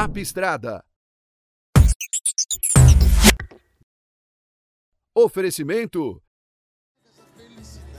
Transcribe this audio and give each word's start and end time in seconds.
Zap 0.00 0.18
Estrada. 0.18 0.82
Oferecimento. 5.14 6.22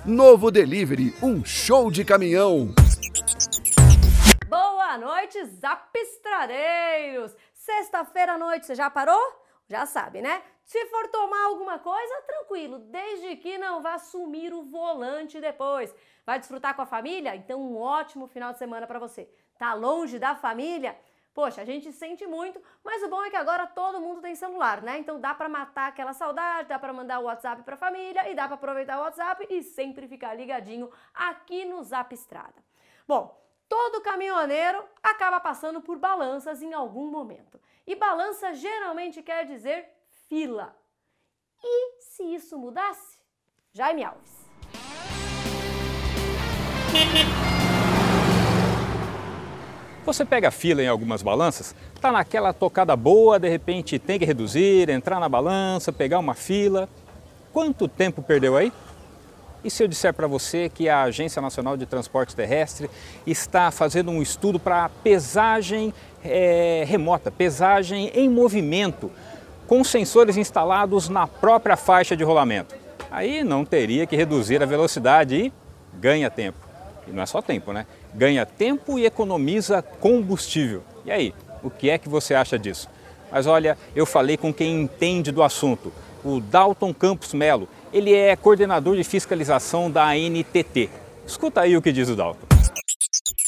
Novo 0.03 0.49
Delivery, 0.49 1.13
um 1.21 1.45
show 1.45 1.91
de 1.91 2.03
caminhão. 2.03 2.73
Boa 4.49 4.97
noite, 4.97 5.45
zapistradeiros! 5.45 7.35
Sexta-feira 7.53 8.33
à 8.33 8.37
noite, 8.39 8.65
você 8.65 8.73
já 8.73 8.89
parou? 8.89 9.21
Já 9.69 9.85
sabe, 9.85 10.23
né? 10.23 10.41
Se 10.63 10.83
for 10.87 11.07
tomar 11.09 11.45
alguma 11.45 11.77
coisa, 11.77 12.23
tranquilo, 12.25 12.79
desde 12.79 13.35
que 13.35 13.59
não 13.59 13.83
vá 13.83 13.99
sumir 13.99 14.51
o 14.55 14.63
volante 14.63 15.39
depois. 15.39 15.93
Vai 16.25 16.39
desfrutar 16.39 16.75
com 16.75 16.81
a 16.81 16.87
família? 16.87 17.35
Então, 17.35 17.61
um 17.61 17.77
ótimo 17.77 18.27
final 18.27 18.53
de 18.53 18.57
semana 18.57 18.87
para 18.87 18.97
você. 18.97 19.29
Tá 19.59 19.75
longe 19.75 20.17
da 20.17 20.35
família? 20.35 20.97
Poxa, 21.33 21.61
a 21.61 21.65
gente 21.65 21.93
sente 21.93 22.27
muito, 22.27 22.61
mas 22.83 23.01
o 23.03 23.07
bom 23.07 23.23
é 23.23 23.29
que 23.29 23.37
agora 23.37 23.65
todo 23.65 24.01
mundo 24.01 24.21
tem 24.21 24.35
celular, 24.35 24.81
né? 24.81 24.99
Então 24.99 25.19
dá 25.19 25.33
para 25.33 25.47
matar 25.47 25.87
aquela 25.87 26.13
saudade, 26.13 26.67
dá 26.67 26.77
para 26.77 26.91
mandar 26.91 27.19
o 27.19 27.23
WhatsApp 27.23 27.63
para 27.63 27.75
a 27.75 27.77
família 27.77 28.29
e 28.29 28.35
dá 28.35 28.47
para 28.47 28.55
aproveitar 28.55 28.99
o 28.99 29.03
WhatsApp 29.03 29.47
e 29.49 29.63
sempre 29.63 30.07
ficar 30.09 30.33
ligadinho 30.33 30.91
aqui 31.13 31.63
no 31.63 31.81
Zap 31.83 32.13
Estrada. 32.13 32.61
Bom, 33.07 33.41
todo 33.69 34.01
caminhoneiro 34.01 34.83
acaba 35.01 35.39
passando 35.39 35.81
por 35.81 35.97
balanças 35.97 36.61
em 36.61 36.73
algum 36.73 37.09
momento. 37.09 37.61
E 37.87 37.95
balança 37.95 38.53
geralmente 38.53 39.23
quer 39.23 39.45
dizer 39.45 39.89
fila. 40.27 40.75
E 41.63 42.01
se 42.01 42.23
isso 42.23 42.57
mudasse? 42.57 43.21
Jaime 43.71 44.03
Alves. 44.03 44.41
Você 50.11 50.25
pega 50.25 50.51
fila 50.51 50.83
em 50.83 50.89
algumas 50.89 51.21
balanças, 51.21 51.73
tá 52.01 52.11
naquela 52.11 52.51
tocada 52.51 52.97
boa, 52.97 53.39
de 53.39 53.47
repente 53.47 53.97
tem 53.97 54.19
que 54.19 54.25
reduzir, 54.25 54.89
entrar 54.89 55.21
na 55.21 55.29
balança, 55.29 55.93
pegar 55.93 56.19
uma 56.19 56.33
fila. 56.33 56.89
Quanto 57.53 57.87
tempo 57.87 58.21
perdeu 58.21 58.57
aí? 58.57 58.73
E 59.63 59.71
se 59.71 59.81
eu 59.81 59.87
disser 59.87 60.13
para 60.13 60.27
você 60.27 60.67
que 60.67 60.89
a 60.89 61.03
Agência 61.03 61.41
Nacional 61.41 61.77
de 61.77 61.85
Transporte 61.85 62.35
Terrestre 62.35 62.89
está 63.25 63.71
fazendo 63.71 64.11
um 64.11 64.21
estudo 64.21 64.59
para 64.59 64.89
pesagem 65.01 65.93
é, 66.25 66.83
remota, 66.85 67.31
pesagem 67.31 68.11
em 68.13 68.27
movimento, 68.27 69.09
com 69.65 69.81
sensores 69.81 70.35
instalados 70.35 71.07
na 71.07 71.25
própria 71.25 71.77
faixa 71.77 72.17
de 72.17 72.23
rolamento? 72.25 72.75
Aí 73.09 73.45
não 73.45 73.63
teria 73.63 74.05
que 74.05 74.17
reduzir 74.17 74.61
a 74.61 74.65
velocidade 74.65 75.37
e 75.37 75.53
ganha 75.97 76.29
tempo. 76.29 76.70
E 77.07 77.11
não 77.11 77.23
é 77.23 77.25
só 77.25 77.41
tempo, 77.41 77.73
né? 77.73 77.85
ganha 78.13 78.45
tempo 78.45 78.99
e 78.99 79.05
economiza 79.05 79.81
combustível. 79.81 80.83
E 81.05 81.11
aí, 81.11 81.33
o 81.63 81.69
que 81.69 81.89
é 81.89 81.97
que 81.97 82.09
você 82.09 82.33
acha 82.33 82.57
disso? 82.57 82.89
Mas 83.31 83.47
olha, 83.47 83.77
eu 83.95 84.05
falei 84.05 84.37
com 84.37 84.53
quem 84.53 84.81
entende 84.81 85.31
do 85.31 85.41
assunto, 85.41 85.91
o 86.23 86.39
Dalton 86.39 86.93
Campos 86.93 87.33
Melo. 87.33 87.67
Ele 87.93 88.13
é 88.13 88.35
coordenador 88.35 88.95
de 88.95 89.03
fiscalização 89.03 89.89
da 89.89 90.09
ANTT. 90.09 90.89
Escuta 91.25 91.61
aí 91.61 91.75
o 91.77 91.81
que 91.81 91.91
diz 91.91 92.09
o 92.09 92.15
Dalton. 92.15 92.47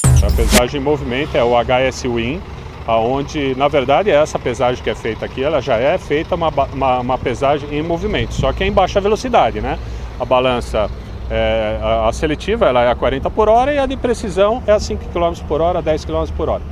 A 0.04 0.36
pesagem 0.36 0.80
em 0.80 0.84
movimento 0.84 1.36
é 1.36 1.44
o 1.44 1.52
HS 1.52 2.02
Win, 2.02 2.40
aonde 2.86 3.54
na 3.56 3.68
verdade 3.68 4.10
essa 4.10 4.38
pesagem 4.38 4.82
que 4.82 4.88
é 4.88 4.94
feita 4.94 5.26
aqui, 5.26 5.42
ela 5.42 5.60
já 5.60 5.76
é 5.76 5.98
feita 5.98 6.34
uma, 6.34 6.48
uma, 6.48 7.00
uma 7.00 7.18
pesagem 7.18 7.68
em 7.74 7.82
movimento, 7.82 8.32
só 8.32 8.52
que 8.52 8.64
é 8.64 8.66
em 8.66 8.72
baixa 8.72 9.00
velocidade, 9.00 9.60
né? 9.60 9.78
A 10.18 10.24
balança 10.24 10.90
é, 11.30 11.78
a, 11.82 12.08
a, 12.08 12.12
seletiva 12.12 12.66
ela 12.66 12.82
é 12.82 12.90
a 12.90 12.94
40 12.94 13.30
por 13.30 13.48
hora 13.48 13.72
e 13.72 13.78
a 13.78 13.86
de 13.86 13.96
precisão 13.96 14.62
é 14.66 14.72
a 14.72 14.80
5 14.80 15.04
km 15.12 15.32
por 15.46 15.60
hora, 15.60 15.80
10 15.80 16.04
km 16.04 16.24
por 16.36 16.48
hora. 16.48 16.62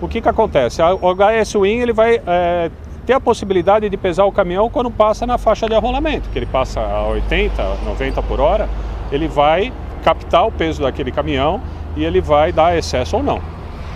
O 0.00 0.08
que, 0.08 0.20
que 0.20 0.28
acontece? 0.28 0.80
o 0.82 1.14
HS 1.14 1.54
Win 1.54 1.80
ele 1.80 1.92
vai 1.92 2.20
é, 2.26 2.70
ter 3.06 3.12
a 3.12 3.20
possibilidade 3.20 3.88
de 3.88 3.96
pesar 3.96 4.24
o 4.24 4.32
caminhão 4.32 4.70
quando 4.70 4.90
passa 4.90 5.26
na 5.26 5.36
faixa 5.36 5.68
de 5.68 5.74
arrolamento, 5.74 6.28
que 6.30 6.38
ele 6.38 6.46
passa 6.46 6.80
a 6.80 7.06
80, 7.08 7.62
90 7.84 8.22
por 8.22 8.40
hora, 8.40 8.68
ele 9.12 9.28
vai 9.28 9.72
captar 10.02 10.46
o 10.46 10.52
peso 10.52 10.82
daquele 10.82 11.12
caminhão 11.12 11.60
e 11.96 12.04
ele 12.04 12.20
vai 12.20 12.52
dar 12.52 12.76
excesso 12.76 13.16
ou 13.16 13.22
não. 13.22 13.40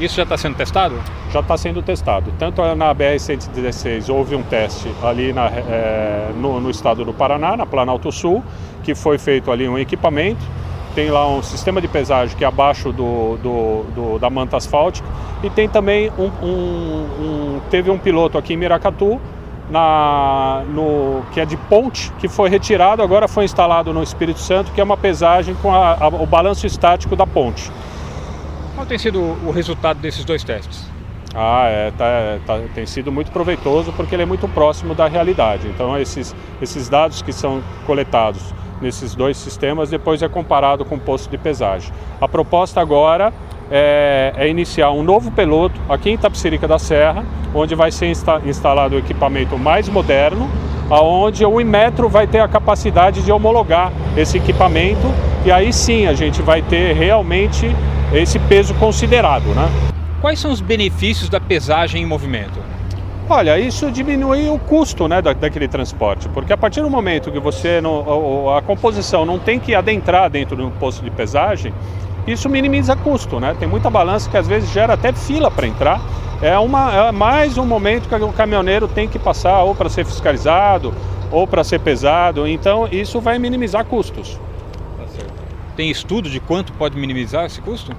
Isso 0.01 0.17
já 0.17 0.25
está 0.25 0.37
sendo 0.37 0.57
testado? 0.57 1.01
Já 1.33 1.39
está 1.39 1.57
sendo 1.57 1.81
testado. 1.81 2.33
Tanto 2.37 2.61
na 2.75 2.93
BR-116 2.93 4.13
houve 4.13 4.35
um 4.35 4.43
teste 4.43 4.91
ali 5.03 5.33
na, 5.33 5.47
é, 5.47 6.31
no, 6.37 6.61
no 6.61 6.71
estado 6.71 7.05
do 7.05 7.15
Paraná, 7.15 7.57
na 7.57 7.65
Planalto 7.65 8.11
Sul, 8.11 8.43
que 8.85 8.95
foi 8.95 9.19
feito 9.19 9.51
ali 9.51 9.69
um 9.69 9.79
equipamento, 9.79 10.45
tem 10.95 11.11
lá 11.11 11.29
um 11.29 11.43
sistema 11.43 11.81
de 11.81 11.89
pesagem 11.89 12.37
que 12.37 12.45
é 12.45 12.47
abaixo 12.47 12.93
do, 12.93 13.37
do, 13.39 13.83
do 13.95 14.19
da 14.19 14.31
manta 14.31 14.57
asfáltica 14.57 15.09
e 15.43 15.51
tem 15.51 15.69
também 15.69 16.11
um, 16.17 16.31
um, 16.45 16.47
um, 16.47 17.61
teve 17.71 17.91
um 17.91 17.99
piloto 17.99 18.39
aqui 18.39 18.55
em 18.55 18.57
Miracatu 18.57 19.21
na, 19.69 20.63
no, 20.69 21.23
que 21.33 21.41
é 21.41 21.45
de 21.45 21.57
ponte, 21.57 22.13
que 22.19 22.29
foi 22.29 22.49
retirado, 22.49 23.03
agora 23.03 23.27
foi 23.27 23.45
instalado 23.45 23.93
no 23.93 24.03
Espírito 24.03 24.39
Santo, 24.39 24.71
que 24.73 24.81
é 24.81 24.85
uma 24.85 24.97
pesagem 24.97 25.55
com 25.57 25.75
a, 25.75 25.95
a, 25.95 26.09
o 26.09 26.27
balanço 26.27 26.67
estático 26.67 27.17
da 27.17 27.27
ponte. 27.27 27.73
Qual 28.75 28.87
tem 28.87 28.99
sido 28.99 29.21
o 29.21 29.51
resultado 29.51 29.99
desses 29.99 30.25
dois 30.25 30.45
testes? 30.45 30.87
Ah, 31.35 31.67
é, 31.67 31.91
tá, 31.91 32.39
tá, 32.47 32.61
tem 32.75 32.87
sido 32.87 33.11
muito 33.11 33.33
proveitoso 33.33 33.93
porque 33.97 34.15
ele 34.15 34.23
é 34.23 34.27
muito 34.27 34.47
próximo 34.49 34.95
da 34.95 35.09
realidade. 35.09 35.67
Então, 35.67 35.99
esses, 35.99 36.35
esses 36.63 36.89
dados 36.89 37.23
que 37.23 37.33
são 37.33 37.63
coletados 37.87 38.55
nesses 38.81 39.15
dois 39.15 39.37
sistemas, 39.37 39.91
depois 39.91 40.23
é 40.23 40.29
comparado 40.29 40.85
com 40.85 40.97
o 40.97 41.01
posto 41.01 41.31
de 41.31 41.39
pesagem. 41.39 41.93
A 42.21 42.29
proposta 42.29 42.81
agora 42.81 43.33
é, 43.71 44.33
é, 44.37 44.49
iniciar 44.49 44.91
um 44.91 45.03
novo 45.03 45.31
piloto 45.31 45.81
aqui 45.89 46.11
em 46.11 46.19
Tapicerica 46.19 46.69
da 46.69 46.79
Serra, 46.79 47.25
onde 47.55 47.75
vai 47.75 47.91
ser 47.91 48.07
insta 48.07 48.41
instalado 48.45 48.97
o 48.97 48.99
equipamento 48.99 49.59
mais 49.59 49.89
moderno, 49.89 50.49
aonde 50.91 51.45
o 51.45 51.61
Inmetro 51.61 52.09
vai 52.09 52.27
ter 52.27 52.41
a 52.41 52.49
capacidade 52.49 53.23
de 53.23 53.33
homologar 53.33 53.93
esse 54.17 54.37
equipamento 54.37 55.07
e 55.45 55.53
aí 55.53 55.73
sim 55.73 56.07
a 56.07 56.15
gente 56.15 56.43
vai 56.43 56.63
ter 56.63 56.95
realmente 56.95 57.75
esse 58.13 58.39
peso 58.39 58.75
considerado. 58.75 59.45
Né? 59.55 59.69
Quais 60.21 60.39
são 60.39 60.51
os 60.51 60.61
benefícios 60.61 61.29
da 61.29 61.41
pesagem 61.41 62.03
em 62.03 62.07
movimento? 62.07 62.74
Olha, 63.29 63.59
isso 63.59 63.91
diminui 63.91 64.49
o 64.51 64.59
custo 64.59 65.09
né, 65.09 65.23
da, 65.23 65.33
daquele 65.33 65.67
transporte, 65.67 66.29
porque 66.29 66.53
a 66.53 66.57
partir 66.57 66.83
do 66.83 66.91
momento 66.91 67.33
que 67.33 67.41
você 67.41 67.81
não, 67.81 68.51
a, 68.51 68.59
a 68.59 68.63
composição 68.63 69.25
não 69.25 69.39
tem 69.39 69.59
que 69.59 69.75
adentrar 69.75 70.29
dentro 70.29 70.55
do 70.57 70.71
posto 70.73 71.03
de 71.03 71.11
pesagem, 71.11 71.73
isso 72.27 72.49
minimiza 72.49 72.95
custo, 72.97 73.41
né? 73.41 73.55
Tem 73.59 73.69
muita 73.69 73.91
balança 73.91 74.31
que 74.31 74.37
às 74.37 74.47
vezes 74.47 74.71
gera 74.71 74.95
até 74.95 75.13
fila 75.13 75.51
para 75.51 75.67
entrar. 75.67 76.01
É, 76.43 76.59
uma, 76.59 77.09
é 77.09 77.13
mais 77.13 77.57
um 77.57 77.67
momento 77.67 78.09
que 78.09 78.15
o 78.15 78.33
caminhoneiro 78.33 78.89
tem 78.89 79.09
que 79.09 79.19
passar 79.19 79.63
ou 79.63 79.75
para 79.75 79.89
ser 79.89 80.05
fiscalizado 80.05 80.93
ou 81.31 81.47
para 81.47 81.65
ser 81.65 81.81
pesado. 81.81 82.47
Então 82.47 82.89
isso 82.91 83.21
vai 83.21 83.39
minimizar 83.39 83.85
custos. 83.85 84.39
Tá 84.99 85.05
tem 85.77 85.91
estudo 85.91 86.31
de 86.31 86.41
quanto 86.41 86.73
pode 86.75 86.97
minimizar 86.97 87.45
esse 87.45 87.61
custo? 87.61 87.95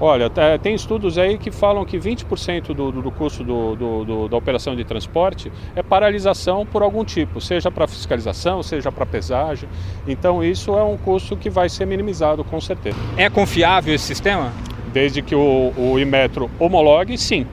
Olha, 0.00 0.28
tem 0.60 0.74
estudos 0.74 1.16
aí 1.16 1.38
que 1.38 1.50
falam 1.50 1.84
que 1.84 1.98
20% 1.98 2.74
do, 2.74 2.90
do, 2.90 3.10
custo 3.10 3.44
do, 3.44 3.76
do, 3.76 4.28
da 4.28 4.36
operação 4.36 4.74
de 4.74 4.84
transporte 4.84 5.52
é 5.76 5.82
paralisação 5.82 6.66
por 6.66 6.82
algum 6.82 7.04
tipo, 7.04 7.40
seja 7.40 7.70
para 7.70 7.86
fiscalização, 7.86 8.62
seja 8.62 8.90
para 8.90 9.06
pesagem. 9.06 9.68
Então 10.06 10.42
isso 10.42 10.76
é 10.76 10.82
um 10.82 10.96
custo 10.96 11.36
que 11.36 11.48
vai 11.48 11.68
ser 11.68 11.86
minimizado 11.86 12.42
com 12.42 12.60
certeza. 12.60 12.96
É 13.16 13.30
confiável 13.30 13.94
esse 13.94 14.04
sistema? 14.04 14.52
Desde 14.92 15.22
que 15.22 15.34
o, 15.34 15.72
o 15.76 15.98
Imetro 15.98 16.50
homologue, 16.58 17.16
sim. 17.16 17.46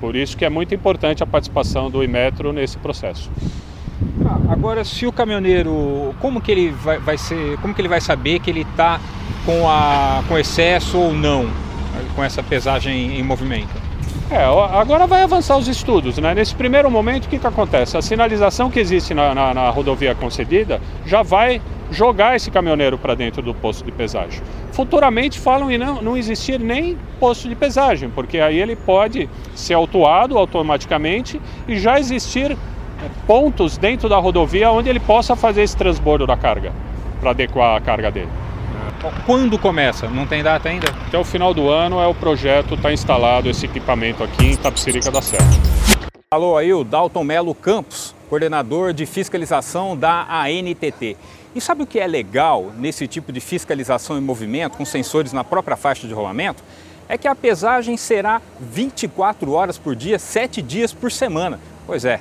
Por 0.00 0.14
isso 0.14 0.36
que 0.36 0.44
é 0.44 0.50
muito 0.50 0.74
importante 0.74 1.22
a 1.22 1.26
participação 1.26 1.90
do 1.90 2.04
Imetro 2.04 2.52
nesse 2.52 2.78
processo. 2.78 3.30
Ah, 4.24 4.52
agora, 4.52 4.84
se 4.84 5.06
o 5.06 5.12
caminhoneiro, 5.12 6.14
como 6.20 6.40
que 6.40 6.52
ele 6.52 6.70
vai, 6.70 6.98
vai 6.98 7.18
ser, 7.18 7.58
como 7.58 7.74
que 7.74 7.80
ele 7.80 7.88
vai 7.88 8.00
saber 8.00 8.38
que 8.40 8.50
ele 8.50 8.60
está 8.60 9.00
com, 9.44 9.68
a, 9.68 10.22
com 10.28 10.38
excesso 10.38 10.98
ou 10.98 11.12
não? 11.12 11.65
Com 12.16 12.24
essa 12.24 12.42
pesagem 12.42 13.20
em 13.20 13.22
movimento? 13.22 13.70
É, 14.28 14.42
agora 14.76 15.06
vai 15.06 15.22
avançar 15.22 15.56
os 15.56 15.68
estudos, 15.68 16.18
né? 16.18 16.34
Nesse 16.34 16.52
primeiro 16.52 16.90
momento, 16.90 17.26
o 17.26 17.28
que, 17.28 17.38
que 17.38 17.46
acontece? 17.46 17.96
A 17.96 18.02
sinalização 18.02 18.68
que 18.68 18.80
existe 18.80 19.14
na, 19.14 19.32
na, 19.32 19.54
na 19.54 19.70
rodovia 19.70 20.16
concedida 20.16 20.80
já 21.04 21.22
vai 21.22 21.62
jogar 21.92 22.34
esse 22.34 22.50
caminhoneiro 22.50 22.98
para 22.98 23.14
dentro 23.14 23.40
do 23.40 23.54
posto 23.54 23.84
de 23.84 23.92
pesagem. 23.92 24.40
Futuramente 24.72 25.38
falam 25.38 25.70
em 25.70 25.78
não, 25.78 26.02
não 26.02 26.16
existir 26.16 26.58
nem 26.58 26.98
posto 27.20 27.48
de 27.48 27.54
pesagem, 27.54 28.10
porque 28.10 28.40
aí 28.40 28.60
ele 28.60 28.74
pode 28.74 29.28
ser 29.54 29.74
autuado 29.74 30.36
automaticamente 30.36 31.40
e 31.68 31.78
já 31.78 32.00
existir 32.00 32.50
é, 32.50 32.56
pontos 33.28 33.78
dentro 33.78 34.08
da 34.08 34.16
rodovia 34.16 34.72
onde 34.72 34.88
ele 34.88 34.98
possa 34.98 35.36
fazer 35.36 35.62
esse 35.62 35.76
transbordo 35.76 36.26
da 36.26 36.36
carga, 36.36 36.72
para 37.20 37.30
adequar 37.30 37.76
a 37.76 37.80
carga 37.80 38.10
dele. 38.10 38.45
Quando 39.24 39.58
começa? 39.58 40.08
Não 40.08 40.26
tem 40.26 40.42
data 40.42 40.68
ainda? 40.68 40.88
Até 41.06 41.18
o 41.18 41.24
final 41.24 41.52
do 41.52 41.68
ano 41.68 42.00
é 42.00 42.06
o 42.06 42.14
projeto, 42.14 42.74
está 42.74 42.92
instalado 42.92 43.48
esse 43.48 43.66
equipamento 43.66 44.22
aqui 44.22 44.46
em 44.46 44.56
Tapicirica 44.56 45.10
da 45.10 45.22
Serra. 45.22 45.48
Alô 46.30 46.56
aí 46.56 46.72
o 46.72 46.84
Dalton 46.84 47.24
Melo 47.24 47.54
Campos, 47.54 48.14
coordenador 48.28 48.92
de 48.92 49.06
fiscalização 49.06 49.96
da 49.96 50.26
ANTT. 50.44 51.16
E 51.54 51.60
sabe 51.60 51.82
o 51.82 51.86
que 51.86 51.98
é 51.98 52.06
legal 52.06 52.72
nesse 52.76 53.06
tipo 53.06 53.32
de 53.32 53.40
fiscalização 53.40 54.18
em 54.18 54.20
movimento, 54.20 54.76
com 54.76 54.84
sensores 54.84 55.32
na 55.32 55.42
própria 55.42 55.76
faixa 55.76 56.06
de 56.06 56.12
rolamento? 56.12 56.62
é 57.08 57.16
que 57.16 57.28
a 57.28 57.34
pesagem 57.34 57.96
será 57.96 58.40
24 58.60 59.52
horas 59.52 59.78
por 59.78 59.94
dia, 59.94 60.18
7 60.18 60.60
dias 60.60 60.92
por 60.92 61.10
semana. 61.12 61.60
Pois 61.86 62.04
é, 62.04 62.20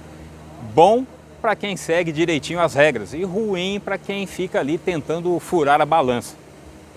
bom 0.73 1.05
para 1.41 1.55
quem 1.55 1.77
segue 1.77 2.11
direitinho 2.11 2.59
as 2.59 2.73
regras 2.73 3.13
e 3.13 3.23
ruim 3.23 3.79
para 3.79 3.97
quem 3.97 4.25
fica 4.25 4.59
ali 4.59 4.77
tentando 4.77 5.39
furar 5.39 5.81
a 5.81 5.85
balança. 5.85 6.35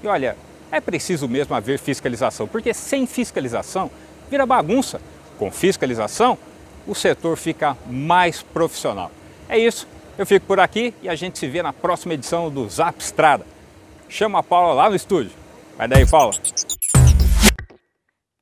E 0.03 0.07
olha, 0.07 0.37
é 0.71 0.81
preciso 0.81 1.29
mesmo 1.29 1.55
haver 1.55 1.79
fiscalização, 1.79 2.47
porque 2.47 2.73
sem 2.75 3.07
fiscalização 3.07 3.91
vira 4.31 4.47
bagunça. 4.47 5.01
Com 5.39 5.51
fiscalização, 5.51 6.37
o 6.87 6.95
setor 6.95 7.37
fica 7.37 7.77
mais 7.87 8.43
profissional. 8.43 9.11
É 9.49 9.59
isso, 9.59 9.87
eu 10.17 10.27
fico 10.27 10.47
por 10.47 10.59
aqui 10.59 10.95
e 11.03 11.09
a 11.09 11.15
gente 11.15 11.39
se 11.39 11.47
vê 11.47 11.63
na 11.63 11.73
próxima 11.73 12.15
edição 12.15 12.51
do 12.51 12.69
Zap 12.69 13.01
Estrada. 13.01 13.47
Chama 14.09 14.41
a 14.41 14.43
Paula 14.43 14.75
lá 14.75 14.91
no 14.91 14.97
estúdio. 14.97 15.33
Vai 15.77 15.87
daí, 15.87 16.05
Paula. 16.09 16.33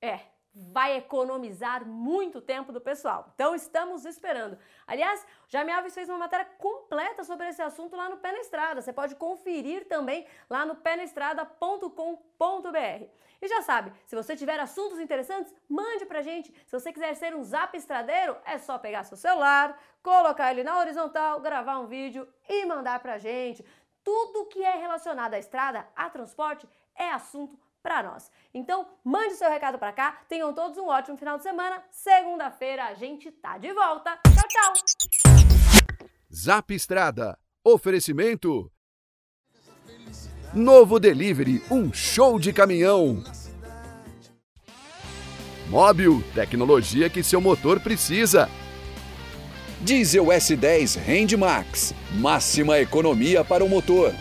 É, 0.02 0.20
vai 0.58 0.96
economizar 0.96 1.86
muito 1.86 2.40
tempo 2.40 2.72
do 2.72 2.80
pessoal. 2.80 3.30
Então 3.34 3.54
estamos 3.54 4.06
esperando. 4.06 4.56
Aliás, 4.86 5.26
Jaime 5.48 5.70
Alves 5.70 5.92
fez 5.92 6.08
uma 6.08 6.16
matéria 6.16 6.46
completa 6.56 7.22
sobre 7.24 7.46
esse 7.48 7.60
assunto 7.60 7.94
lá 7.94 8.08
no 8.08 8.16
Pé 8.16 8.32
na 8.32 8.38
Estrada. 8.38 8.80
Você 8.80 8.90
pode 8.90 9.16
conferir 9.16 9.86
também 9.86 10.26
lá 10.48 10.64
no 10.64 10.76
penaestrada.com.br. 10.76 13.04
E 13.42 13.48
já 13.48 13.60
sabe, 13.60 13.92
se 14.06 14.16
você 14.16 14.34
tiver 14.34 14.58
assuntos 14.58 14.98
interessantes, 14.98 15.54
mande 15.68 16.06
pra 16.06 16.22
gente. 16.22 16.50
Se 16.64 16.72
você 16.72 16.90
quiser 16.90 17.14
ser 17.14 17.36
um 17.36 17.44
zap 17.44 17.76
estradeiro, 17.76 18.34
é 18.46 18.56
só 18.56 18.78
pegar 18.78 19.04
seu 19.04 19.18
celular, 19.18 19.78
colocar 20.02 20.50
ele 20.50 20.64
na 20.64 20.78
horizontal, 20.78 21.38
gravar 21.38 21.80
um 21.80 21.86
vídeo 21.86 22.26
e 22.48 22.64
mandar 22.64 22.98
pra 23.00 23.18
gente. 23.18 23.62
Tudo 24.02 24.46
que 24.46 24.64
é 24.64 24.76
relacionado 24.76 25.34
à 25.34 25.38
estrada, 25.38 25.86
a 25.94 26.08
transporte, 26.08 26.66
é 26.94 27.10
assunto 27.10 27.58
para 27.86 28.02
nós. 28.02 28.32
Então, 28.52 28.84
mande 29.04 29.34
seu 29.34 29.48
recado 29.48 29.78
para 29.78 29.92
cá. 29.92 30.18
Tenham 30.28 30.52
todos 30.52 30.76
um 30.76 30.88
ótimo 30.88 31.16
final 31.16 31.36
de 31.36 31.44
semana. 31.44 31.80
Segunda-feira 31.88 32.86
a 32.86 32.94
gente 32.94 33.30
tá 33.30 33.58
de 33.58 33.72
volta. 33.72 34.18
Tchau, 34.24 34.48
tchau. 34.48 34.72
Zap 36.34 36.74
Estrada. 36.74 37.38
Oferecimento. 37.64 38.68
Novo 40.52 40.98
Delivery, 40.98 41.62
um 41.70 41.92
show 41.92 42.40
de 42.40 42.52
caminhão. 42.52 43.22
Móbil, 45.68 46.24
tecnologia 46.34 47.08
que 47.08 47.22
seu 47.22 47.40
motor 47.40 47.78
precisa. 47.78 48.48
Diesel 49.80 50.24
S10 50.24 50.98
Rende 50.98 51.36
Max, 51.36 51.94
máxima 52.14 52.80
economia 52.80 53.44
para 53.44 53.64
o 53.64 53.68
motor. 53.68 54.12